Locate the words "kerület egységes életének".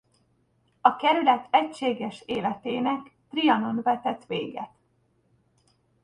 0.95-3.11